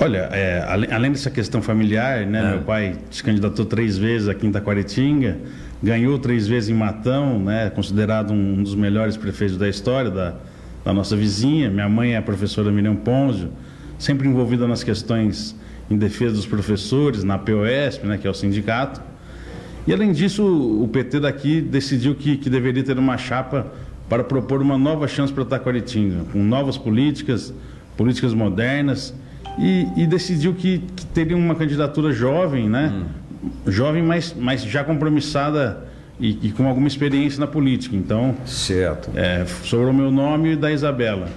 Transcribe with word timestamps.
Olha, 0.00 0.28
é, 0.30 0.64
além, 0.92 1.10
dessa 1.10 1.28
questão 1.28 1.60
familiar, 1.60 2.24
né? 2.24 2.40
É. 2.40 2.50
Meu 2.50 2.60
pai 2.60 2.94
se 3.10 3.20
candidatou 3.20 3.64
três 3.64 3.98
vezes 3.98 4.28
aqui 4.28 4.46
em 4.46 4.52
Taquaritinga, 4.52 5.38
ganhou 5.82 6.16
três 6.20 6.46
vezes 6.46 6.70
em 6.70 6.74
Matão, 6.74 7.40
né? 7.40 7.68
Considerado 7.70 8.32
um 8.32 8.62
dos 8.62 8.76
melhores 8.76 9.16
prefeitos 9.16 9.56
da 9.56 9.68
história 9.68 10.08
da, 10.08 10.34
da 10.84 10.92
nossa 10.92 11.16
vizinha. 11.16 11.68
Minha 11.68 11.88
mãe 11.88 12.12
é 12.12 12.16
a 12.16 12.22
professora 12.22 12.70
Miriam 12.70 12.94
Ponzio, 12.94 13.48
sempre 13.98 14.28
envolvida 14.28 14.68
nas 14.68 14.84
questões 14.84 15.56
em 15.90 15.96
defesa 15.96 16.36
dos 16.36 16.46
professores, 16.46 17.24
na 17.24 17.36
POSP, 17.36 18.06
né? 18.06 18.18
Que 18.18 18.28
é 18.28 18.30
o 18.30 18.34
sindicato. 18.34 19.02
E 19.84 19.92
além 19.92 20.12
disso, 20.12 20.44
o 20.80 20.86
PT 20.86 21.18
daqui 21.18 21.60
decidiu 21.60 22.14
que, 22.14 22.36
que 22.36 22.48
deveria 22.48 22.84
ter 22.84 22.96
uma 22.96 23.18
chapa 23.18 23.66
para 24.08 24.22
propor 24.22 24.62
uma 24.62 24.78
nova 24.78 25.08
chance 25.08 25.32
para 25.32 25.44
Taquaritinga, 25.44 26.24
com 26.32 26.40
novas 26.40 26.78
políticas, 26.78 27.52
políticas 27.96 28.32
modernas 28.32 29.12
e, 29.58 29.88
e 29.96 30.06
decidiu 30.06 30.54
que, 30.54 30.78
que, 30.94 31.06
teria 31.06 31.36
uma 31.36 31.54
candidatura 31.54 32.12
jovem, 32.12 32.68
né? 32.68 32.92
Hum. 32.94 33.50
Jovem, 33.66 34.02
mas, 34.02 34.34
mas 34.38 34.62
já 34.62 34.82
compromissada 34.84 35.84
e, 36.20 36.48
e, 36.48 36.52
com 36.52 36.66
alguma 36.66 36.88
experiência 36.88 37.40
na 37.40 37.46
política. 37.46 37.94
Então, 37.96 38.36
certo. 38.44 39.10
É, 39.14 39.44
sobrou 39.64 39.92
meu 39.92 40.10
nome 40.10 40.52
e 40.52 40.56
da 40.56 40.72
Isabela. 40.72 41.28